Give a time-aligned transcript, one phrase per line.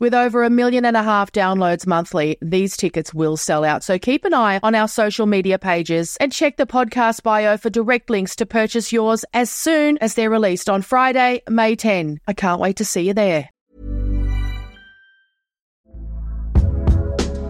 [0.00, 3.82] With over a million and a half downloads monthly, these tickets will sell out.
[3.82, 7.68] So keep an eye on our social media pages and check the podcast bio for
[7.68, 12.20] direct links to purchase yours as soon as they're released on Friday, May 10.
[12.28, 13.50] I can't wait to see you there.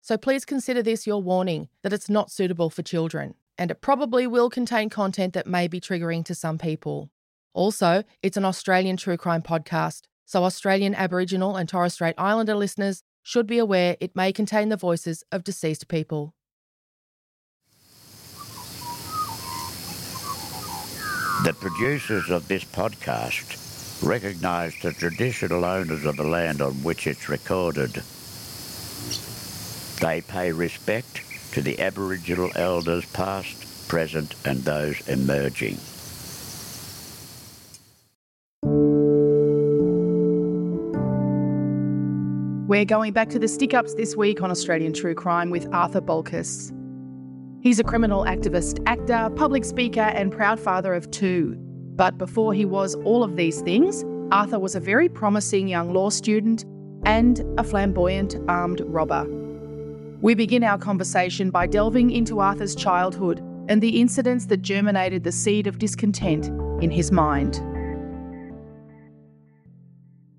[0.00, 4.26] So please consider this your warning that it's not suitable for children, and it probably
[4.26, 7.10] will contain content that may be triggering to some people.
[7.52, 13.02] Also, it's an Australian true crime podcast, so Australian Aboriginal and Torres Strait Islander listeners
[13.22, 16.34] should be aware it may contain the voices of deceased people.
[21.44, 27.28] The producers of this podcast recognise the traditional owners of the land on which it's
[27.28, 28.02] recorded.
[30.00, 31.22] They pay respect
[31.52, 35.78] to the Aboriginal elders past, present and those emerging.
[42.66, 46.00] We're going back to the stick ups this week on Australian True Crime with Arthur
[46.00, 46.72] Bolkas.
[47.62, 51.56] He's a criminal activist, actor, public speaker, and proud father of two.
[51.96, 56.08] But before he was all of these things, Arthur was a very promising young law
[56.08, 56.64] student
[57.04, 59.39] and a flamboyant armed robber.
[60.22, 63.38] We begin our conversation by delving into Arthur's childhood
[63.68, 66.48] and the incidents that germinated the seed of discontent
[66.82, 67.54] in his mind.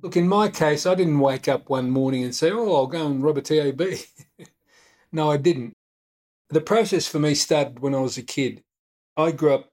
[0.03, 3.08] Look, in my case, I didn't wake up one morning and say, oh, I'll go
[3.08, 3.81] and rob a TAB.
[5.12, 5.74] no, I didn't.
[6.50, 8.63] The process for me started when I was a kid.
[9.18, 9.72] I grew up,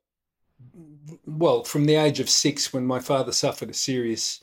[1.27, 4.43] well, from the age of six when my father suffered a serious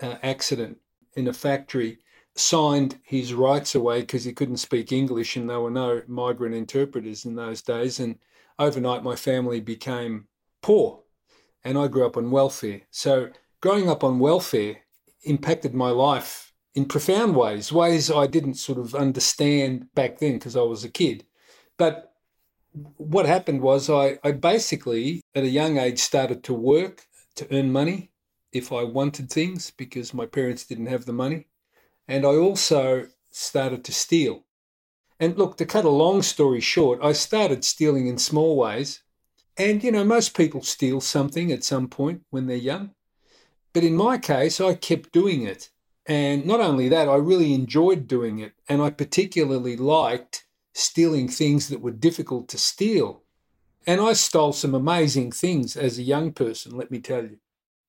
[0.00, 0.78] uh, accident
[1.14, 1.98] in a factory,
[2.36, 7.24] signed his rights away because he couldn't speak English and there were no migrant interpreters
[7.24, 8.00] in those days.
[8.00, 8.18] And
[8.58, 10.26] overnight, my family became
[10.62, 11.02] poor
[11.64, 12.82] and I grew up on welfare.
[12.90, 14.78] So, growing up on welfare,
[15.22, 20.56] impacted my life in profound ways, ways I didn't sort of understand back then because
[20.56, 21.24] I was a kid.
[21.78, 22.12] But
[22.96, 27.72] what happened was I, I basically, at a young age, started to work to earn
[27.72, 28.10] money
[28.52, 31.46] if I wanted things because my parents didn't have the money.
[32.06, 34.44] And I also started to steal.
[35.20, 39.02] And look, to cut a long story short, I started stealing in small ways.
[39.56, 42.90] And, you know, most people steal something at some point when they're young.
[43.72, 45.70] But in my case, I kept doing it.
[46.06, 48.52] And not only that, I really enjoyed doing it.
[48.68, 53.22] And I particularly liked stealing things that were difficult to steal.
[53.86, 57.38] And I stole some amazing things as a young person, let me tell you.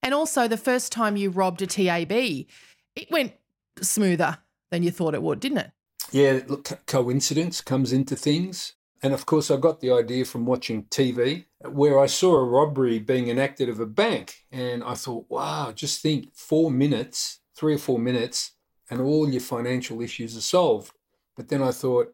[0.04, 3.34] And also, the first time you robbed a TAB, it went
[3.81, 4.38] smoother
[4.72, 5.72] than you thought it would, didn't it?
[6.12, 8.74] Yeah, look, coincidence comes into things.
[9.01, 13.00] And of course, I got the idea from watching TV where I saw a robbery
[13.00, 14.45] being enacted of a bank.
[14.51, 18.51] And I thought, wow, just think four minutes, three or four minutes,
[18.89, 20.92] and all your financial issues are solved.
[21.36, 22.13] But then I thought,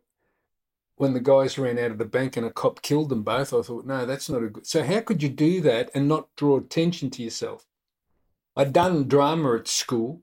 [0.96, 3.62] when the guys ran out of the bank and a cop killed them both, I
[3.62, 4.68] thought, no, that's not a good.
[4.68, 7.66] So, how could you do that and not draw attention to yourself?
[8.56, 10.22] I'd done drama at school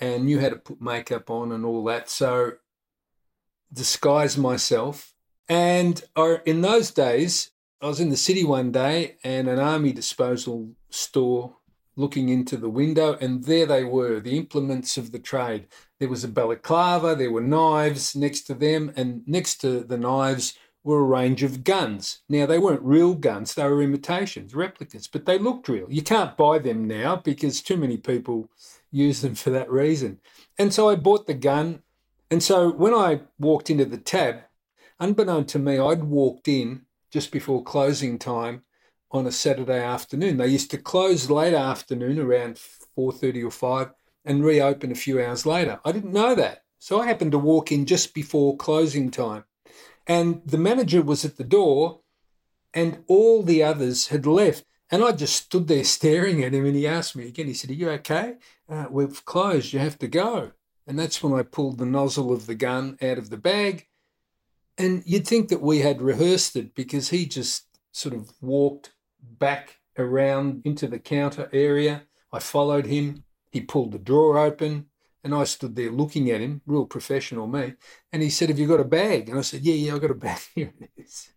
[0.00, 2.08] and knew how to put makeup on and all that.
[2.08, 2.52] So,
[3.72, 5.14] disguise myself.
[5.48, 6.02] And
[6.46, 7.50] in those days,
[7.80, 11.56] I was in the city one day and an army disposal store
[11.96, 15.66] looking into the window, and there they were, the implements of the trade.
[15.98, 20.54] There was a balaclava, there were knives next to them, and next to the knives
[20.84, 22.20] were a range of guns.
[22.28, 25.86] Now, they weren't real guns, they were imitations, replicas, but they looked real.
[25.90, 28.48] You can't buy them now because too many people
[28.92, 30.20] use them for that reason.
[30.58, 31.82] And so I bought the gun.
[32.30, 34.42] And so when I walked into the tab,
[35.00, 38.62] unbeknown to me, I'd walked in just before closing time
[39.10, 40.36] on a Saturday afternoon.
[40.36, 42.58] They used to close late afternoon around
[42.96, 43.90] 4:30 or 5
[44.24, 45.80] and reopen a few hours later.
[45.84, 46.62] I didn't know that.
[46.78, 49.44] So I happened to walk in just before closing time.
[50.06, 52.00] And the manager was at the door
[52.74, 54.64] and all the others had left.
[54.90, 57.70] And I just stood there staring at him and he asked me again, he said,
[57.70, 58.34] Are you okay?
[58.68, 60.52] Uh, we've closed, you have to go.
[60.86, 63.86] And that's when I pulled the nozzle of the gun out of the bag.
[64.76, 69.78] And you'd think that we had rehearsed it because he just sort of walked back
[69.96, 72.02] around into the counter area.
[72.32, 73.24] I followed him.
[73.50, 74.86] He pulled the drawer open
[75.24, 77.74] and I stood there looking at him, real professional me.
[78.12, 79.28] And he said, Have you got a bag?
[79.28, 80.40] And I said, Yeah, yeah, I got a bag.
[80.54, 81.30] Here it is.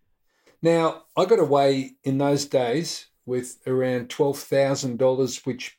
[0.62, 5.78] Now, I got away in those days with around $12,000, which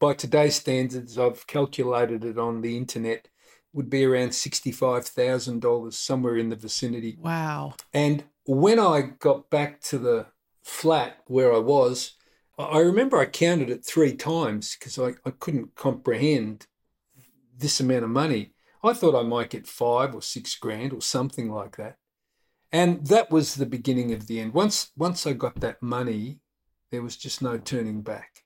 [0.00, 3.28] by today's standards, I've calculated it on the internet,
[3.72, 7.16] would be around $65,000, somewhere in the vicinity.
[7.20, 7.74] Wow.
[7.94, 10.26] And when I got back to the
[10.62, 12.14] flat where I was,
[12.58, 16.66] I remember I counted it three times because I, I couldn't comprehend
[17.56, 18.52] this amount of money.
[18.82, 21.96] I thought I might get five or six grand or something like that.
[22.72, 24.54] And that was the beginning of the end.
[24.54, 26.40] Once once I got that money,
[26.90, 28.44] there was just no turning back.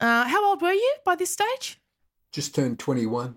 [0.00, 1.80] Uh, how old were you by this stage?
[2.32, 3.36] Just turned 21.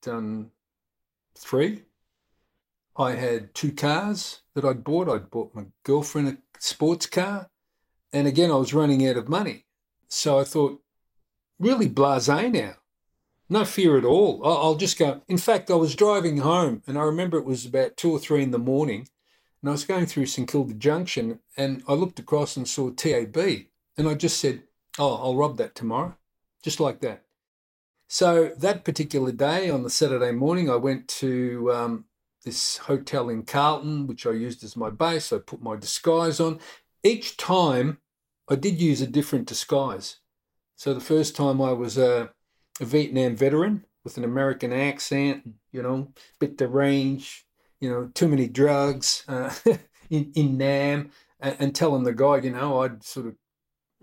[0.00, 0.50] done
[1.36, 1.84] three.
[2.96, 5.08] I had two cars that I'd bought.
[5.08, 7.48] I'd bought my girlfriend a sports car.
[8.12, 9.66] And again, I was running out of money.
[10.08, 10.82] So I thought,
[11.58, 12.74] really blase now.
[13.48, 14.44] No fear at all.
[14.44, 15.22] I'll just go.
[15.28, 18.42] In fact, I was driving home and I remember it was about two or three
[18.42, 19.08] in the morning.
[19.60, 23.36] And I was going through St Kilda Junction and I looked across and saw TAB.
[23.96, 24.62] And I just said,
[24.98, 26.16] oh, I'll rob that tomorrow.
[26.62, 27.24] Just like that.
[28.12, 32.04] So that particular day on the Saturday morning, I went to um,
[32.44, 35.32] this hotel in Carlton, which I used as my base.
[35.32, 36.58] I put my disguise on.
[37.04, 37.98] Each time,
[38.48, 40.16] I did use a different disguise.
[40.74, 42.32] So the first time I was a,
[42.80, 47.44] a Vietnam veteran with an American accent, you know, bit deranged,
[47.78, 49.54] you know, too many drugs uh,
[50.10, 53.36] in, in Nam, and, and telling the guy, you know, I'd sort of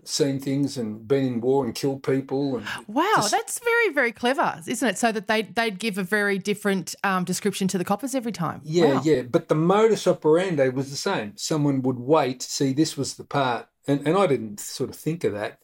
[0.04, 2.56] seen things and been in war and killed people.
[2.56, 4.98] And wow, just, that's very, very clever, isn't it?
[4.98, 8.60] So that they they'd give a very different um, description to the coppers every time.
[8.64, 9.02] Yeah, wow.
[9.04, 9.22] yeah.
[9.22, 11.36] But the modus operandi was the same.
[11.36, 15.24] Someone would wait, see this was the part, and, and I didn't sort of think
[15.24, 15.60] of that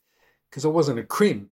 [0.50, 1.50] because I wasn't a crim.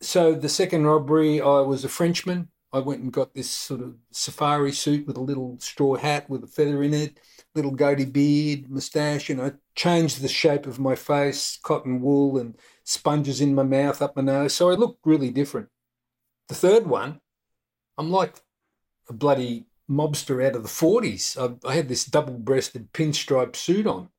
[0.00, 2.48] So the second robbery, I was a Frenchman.
[2.72, 6.44] I went and got this sort of safari suit with a little straw hat with
[6.44, 7.18] a feather in it,
[7.56, 12.54] little goatee beard, moustache, and I changed the shape of my face, cotton wool and
[12.84, 14.54] sponges in my mouth, up my nose.
[14.54, 15.68] So I looked really different.
[16.48, 17.20] The third one,
[17.98, 18.34] I'm like
[19.08, 21.36] a bloody mobster out of the 40s.
[21.36, 24.10] I, I had this double breasted pinstripe suit on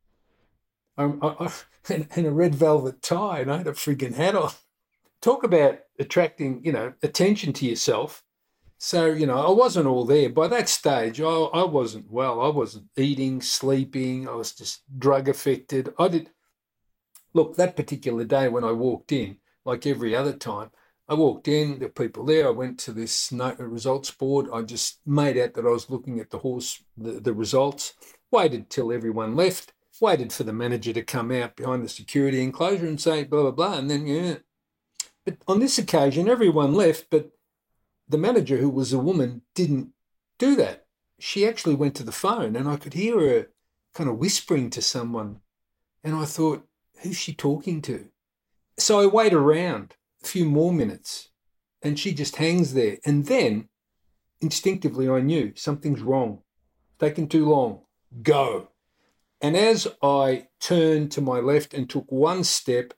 [0.98, 1.52] um, I, I,
[1.94, 4.52] and, and a red velvet tie, and I had a friggin' hat on.
[5.22, 8.24] Talk about attracting, you know, attention to yourself.
[8.80, 10.30] So, you know, I wasn't all there.
[10.30, 12.40] By that stage, I, I wasn't well.
[12.42, 14.28] I wasn't eating, sleeping.
[14.28, 15.94] I was just drug affected.
[15.98, 16.30] I did.
[17.34, 20.70] Look, that particular day when I walked in, like every other time,
[21.10, 22.48] I walked in, there were people there.
[22.48, 24.48] I went to this uh, results board.
[24.54, 27.94] I just made out that I was looking at the horse, the, the results,
[28.30, 32.86] waited till everyone left, waited for the manager to come out behind the security enclosure
[32.86, 33.78] and say blah, blah, blah.
[33.78, 34.36] And then, yeah.
[35.26, 37.32] But on this occasion, everyone left, but
[38.08, 39.90] the manager, who was a woman, didn't
[40.38, 40.86] do that.
[41.20, 43.48] She actually went to the phone and I could hear her
[43.94, 45.40] kind of whispering to someone.
[46.04, 46.68] And I thought,
[47.02, 48.10] who's she talking to?
[48.78, 51.30] So I wait around a few more minutes
[51.82, 52.98] and she just hangs there.
[53.06, 53.70] And then
[54.42, 56.44] instinctively I knew something's wrong.
[57.00, 57.82] Taking too long.
[58.22, 58.70] Go.
[59.42, 62.94] And as I turned to my left and took one step,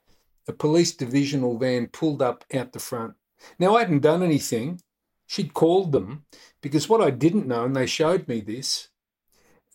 [0.48, 3.14] a police divisional van pulled up out the front.
[3.58, 4.80] Now, I hadn't done anything.
[5.30, 6.24] She'd called them
[6.60, 8.88] because what I didn't know, and they showed me this,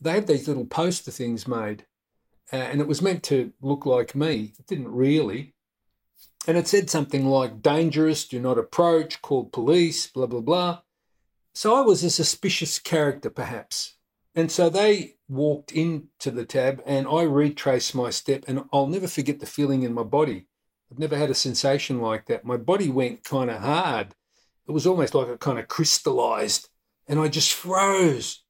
[0.01, 1.85] they had these little poster things made,
[2.51, 4.51] uh, and it was meant to look like me.
[4.59, 5.53] It didn't really.
[6.45, 10.81] And it said something like dangerous, do not approach, call police, blah, blah, blah.
[11.53, 13.95] So I was a suspicious character, perhaps.
[14.35, 19.07] And so they walked into the tab, and I retraced my step, and I'll never
[19.07, 20.47] forget the feeling in my body.
[20.91, 22.43] I've never had a sensation like that.
[22.43, 24.15] My body went kind of hard.
[24.67, 26.69] It was almost like it kind of crystallized,
[27.07, 28.43] and I just froze.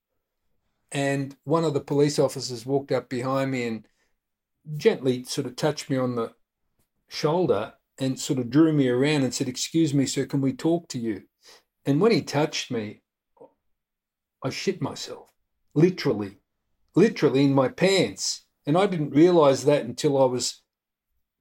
[0.91, 3.87] And one of the police officers walked up behind me and
[4.77, 6.33] gently sort of touched me on the
[7.09, 10.87] shoulder and sort of drew me around and said, Excuse me, sir, can we talk
[10.89, 11.23] to you?
[11.85, 13.01] And when he touched me,
[14.43, 15.27] I shit myself,
[15.73, 16.37] literally,
[16.95, 18.45] literally in my pants.
[18.65, 20.61] And I didn't realize that until I was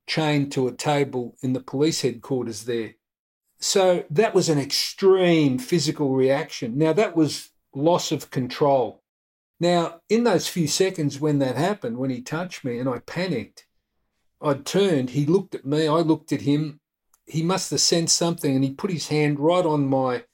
[0.07, 2.95] chained to a table in the police headquarters there.
[3.65, 6.77] So that was an extreme physical reaction.
[6.77, 9.03] Now, that was loss of control.
[9.59, 13.67] Now, in those few seconds when that happened, when he touched me and I panicked,
[14.39, 16.81] I turned, he looked at me, I looked at him.
[17.25, 20.25] He must have sensed something and he put his hand right on my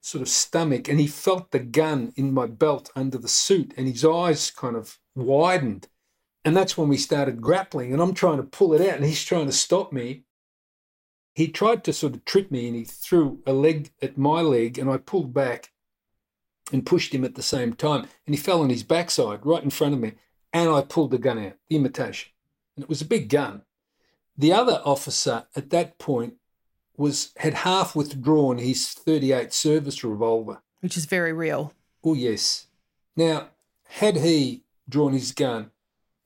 [0.00, 3.86] sort of stomach and he felt the gun in my belt under the suit and
[3.86, 5.88] his eyes kind of widened.
[6.42, 9.24] And that's when we started grappling and I'm trying to pull it out and he's
[9.24, 10.24] trying to stop me.
[11.38, 14.76] He tried to sort of trip me and he threw a leg at my leg
[14.76, 15.70] and I pulled back
[16.72, 18.08] and pushed him at the same time.
[18.26, 20.14] And he fell on his backside right in front of me.
[20.52, 22.32] And I pulled the gun out, the imitation.
[22.74, 23.62] And it was a big gun.
[24.36, 26.34] The other officer at that point
[26.96, 30.60] was had half withdrawn his 38 service revolver.
[30.80, 31.72] Which is very real.
[32.02, 32.66] Oh, yes.
[33.14, 33.50] Now,
[33.84, 35.70] had he drawn his gun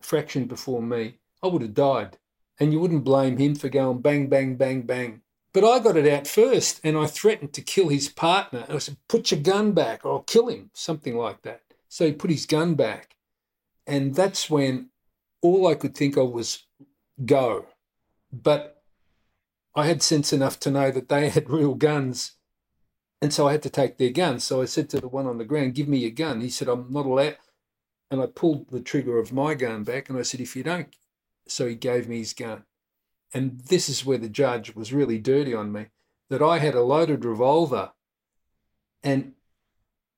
[0.00, 2.16] a fraction before me, I would have died.
[2.60, 5.22] And you wouldn't blame him for going bang, bang, bang, bang.
[5.52, 8.64] But I got it out first and I threatened to kill his partner.
[8.68, 11.62] I said, Put your gun back or I'll kill him, something like that.
[11.88, 13.16] So he put his gun back.
[13.86, 14.90] And that's when
[15.42, 16.64] all I could think of was
[17.24, 17.66] go.
[18.32, 18.82] But
[19.74, 22.32] I had sense enough to know that they had real guns.
[23.20, 24.44] And so I had to take their guns.
[24.44, 26.40] So I said to the one on the ground, Give me your gun.
[26.40, 27.36] He said, I'm not allowed.
[28.10, 30.94] And I pulled the trigger of my gun back and I said, If you don't.
[31.46, 32.64] So he gave me his gun.
[33.34, 35.86] And this is where the judge was really dirty on me
[36.28, 37.92] that I had a loaded revolver.
[39.02, 39.32] And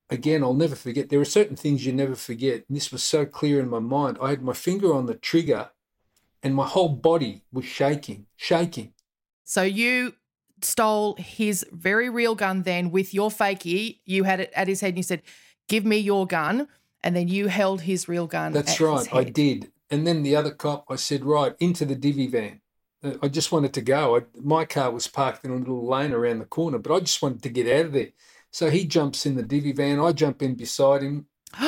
[0.09, 1.09] again, I'll never forget.
[1.09, 2.65] There are certain things you never forget.
[2.67, 4.17] And this was so clear in my mind.
[4.21, 5.69] I had my finger on the trigger
[6.43, 8.93] and my whole body was shaking, shaking.
[9.43, 10.13] So you
[10.61, 13.99] stole his very real gun then with your fakie.
[14.05, 15.21] You had it at his head and you said,
[15.67, 16.67] Give me your gun.
[17.03, 18.51] And then you held his real gun.
[18.51, 19.71] That's right, I did.
[19.89, 22.61] And then the other cop, I said, Right, into the divvy van.
[23.03, 24.17] Uh, I just wanted to go.
[24.17, 27.21] I, my car was parked in a little lane around the corner, but I just
[27.21, 28.09] wanted to get out of there.
[28.51, 29.99] So he jumps in the divvy van.
[29.99, 31.27] I jump in beside him.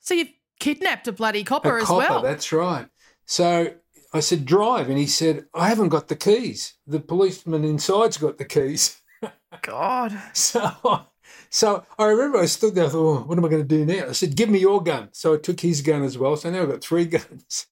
[0.00, 2.22] so you've kidnapped a bloody copper a as copper, well.
[2.22, 2.86] That's right.
[3.26, 3.74] So
[4.12, 4.88] I said, drive.
[4.88, 6.74] And he said, I haven't got the keys.
[6.86, 9.00] The policeman inside's got the keys.
[9.62, 10.18] God.
[10.32, 11.06] So,
[11.50, 13.84] so I remember I stood there, I thought, oh, what am I going to do
[13.84, 14.08] now?
[14.08, 15.08] I said, give me your gun.
[15.12, 16.36] So I took his gun as well.
[16.36, 17.66] So now I've got three guns.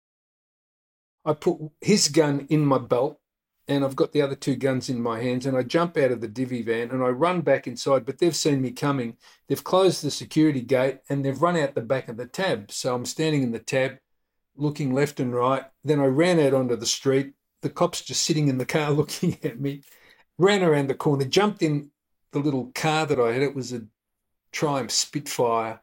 [1.24, 3.20] I put his gun in my belt
[3.68, 6.20] and I've got the other two guns in my hands and I jump out of
[6.20, 9.16] the divvy van and I run back inside, but they've seen me coming.
[9.48, 12.70] They've closed the security gate and they've run out the back of the tab.
[12.70, 13.98] So I'm standing in the tab
[14.56, 15.64] looking left and right.
[15.84, 17.32] Then I ran out onto the street.
[17.62, 19.82] The cops just sitting in the car looking at me.
[20.38, 21.90] Ran around the corner, jumped in
[22.36, 23.42] the little car that I had.
[23.42, 23.82] It was a
[24.52, 25.80] Triumph Spitfire,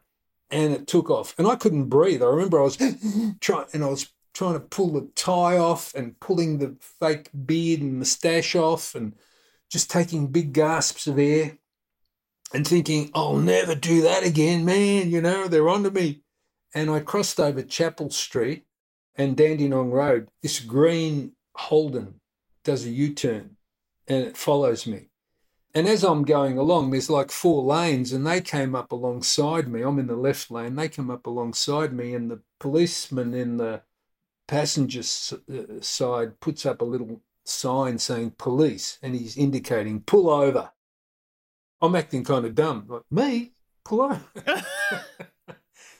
[0.50, 1.34] and it took off.
[1.38, 2.22] And I couldn't breathe.
[2.22, 2.76] I remember I was
[3.40, 7.80] trying, and I was trying to pull the tie off and pulling the fake beard
[7.80, 9.14] and moustache off, and
[9.70, 11.58] just taking big gasps of air,
[12.52, 16.24] and thinking, "I'll never do that again, man." You know, they're onto me
[16.74, 18.66] and I crossed over Chapel Street
[19.14, 20.28] and Dandenong Road.
[20.42, 22.20] This green Holden
[22.64, 23.56] does a U turn
[24.08, 25.08] and it follows me.
[25.74, 29.82] And as I'm going along, there's like four lanes, and they came up alongside me.
[29.82, 33.82] I'm in the left lane, they come up alongside me, and the policeman in the
[34.46, 40.70] passenger uh, side puts up a little sign saying police, and he's indicating pull over.
[41.80, 43.52] I'm acting kind of dumb, like me,
[43.84, 44.22] pull over.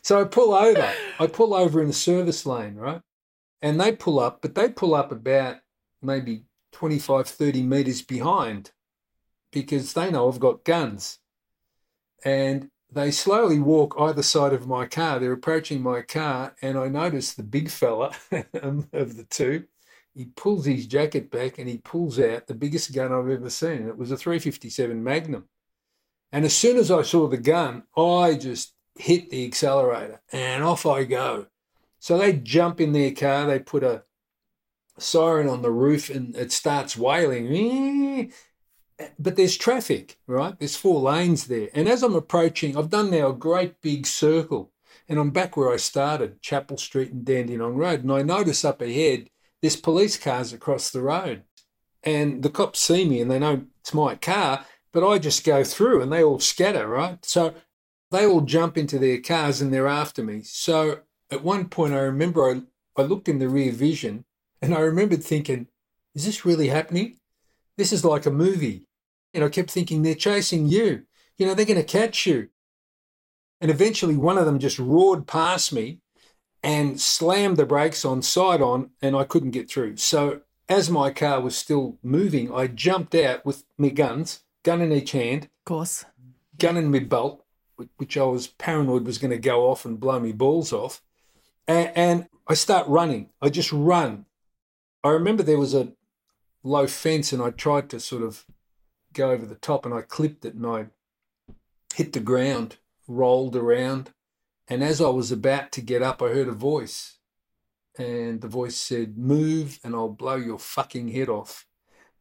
[0.05, 0.93] So I pull over.
[1.19, 3.01] I pull over in the service lane, right?
[3.63, 5.57] And they pull up, but they pull up about
[6.03, 8.71] maybe 25, 30 meters behind
[9.55, 11.19] because they know I've got guns.
[12.25, 15.19] And they slowly walk either side of my car.
[15.19, 18.13] They're approaching my car, and I notice the big fella
[18.63, 19.65] um, of the two.
[20.15, 23.89] He pulls his jacket back and he pulls out the biggest gun I've ever seen.
[23.89, 25.49] It was a 357 Magnum.
[26.31, 30.87] And as soon as I saw the gun, I just hit the accelerator and off
[30.87, 31.47] I go.
[31.99, 34.05] So they jump in their car, they put a
[34.99, 38.33] siren on the roof and it starts wailing.
[39.19, 40.59] But there's traffic, right?
[40.59, 41.69] There's four lanes there.
[41.75, 44.71] And as I'm approaching, I've done now a great big circle
[45.09, 48.03] and I'm back where I started, Chapel Street and Dandenong Road.
[48.03, 49.29] And I notice up ahead,
[49.61, 51.43] there's police cars across the road.
[52.03, 55.65] And the cops see me and they know it's my car, but I just go
[55.65, 57.25] through and they all scatter, right?
[57.25, 57.55] So
[58.11, 60.43] they all jump into their cars and they're after me.
[60.43, 62.63] So at one point, I remember I,
[63.01, 64.25] I looked in the rear vision
[64.63, 65.69] and I remembered thinking,
[66.15, 67.19] is this really happening?
[67.77, 68.87] This is like a movie.
[69.33, 71.05] And I kept thinking, they're chasing you.
[71.39, 72.49] You know, they're going to catch you.
[73.61, 76.01] And eventually, one of them just roared past me
[76.63, 79.97] and slammed the brakes on, side on, and I couldn't get through.
[79.97, 84.93] So, as my car was still moving, I jumped out with my guns, gun in
[84.93, 85.45] each hand.
[85.45, 86.05] Of course.
[86.59, 87.45] Gun in my belt,
[87.97, 91.03] which I was paranoid was going to go off and blow me balls off.
[91.69, 93.31] And, and I start running.
[93.43, 94.27] I just run.
[95.03, 95.93] I remember there was a
[96.65, 98.45] low fence and I tried to sort of
[99.13, 100.87] go over the top and I clipped it and I
[101.95, 104.11] hit the ground, rolled around.
[104.67, 107.19] And as I was about to get up, I heard a voice.
[107.97, 111.67] And the voice said, Move and I'll blow your fucking head off.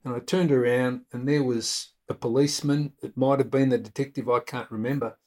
[0.04, 2.94] And I turned around and there was a policeman.
[3.02, 5.18] It might have been the detective, I can't remember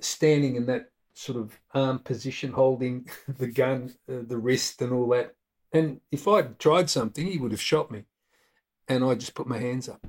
[0.00, 5.08] standing in that sort of arm position, holding the gun, uh, the wrist, and all
[5.08, 5.34] that.
[5.72, 8.04] And if I'd tried something, he would have shot me.
[8.88, 10.06] And I just put my hands up.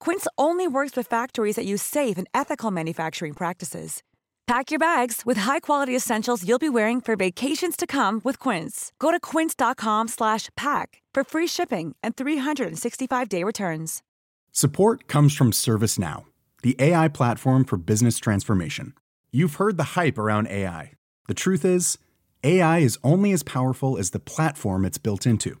[0.00, 4.02] Quince only works with factories that use safe and ethical manufacturing practices.
[4.46, 8.92] Pack your bags with high-quality essentials you'll be wearing for vacations to come with Quince.
[8.98, 14.02] Go to quince.com/pack for free shipping and 365-day returns.
[14.52, 16.24] Support comes from ServiceNow,
[16.62, 18.94] the AI platform for business transformation.
[19.30, 20.92] You've heard the hype around AI.
[21.26, 21.98] The truth is,
[22.42, 25.60] AI is only as powerful as the platform it's built into.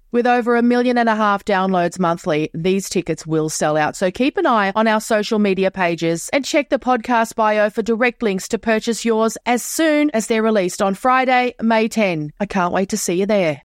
[0.11, 3.95] With over a million and a half downloads monthly, these tickets will sell out.
[3.95, 7.81] So keep an eye on our social media pages and check the podcast bio for
[7.81, 12.33] direct links to purchase yours as soon as they're released on Friday, May 10.
[12.41, 13.61] I can't wait to see you there.